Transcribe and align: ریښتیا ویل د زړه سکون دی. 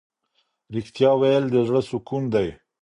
ریښتیا 0.73 1.11
ویل 1.19 1.45
د 1.51 1.55
زړه 1.67 1.81
سکون 1.89 2.23
دی. 2.33 2.47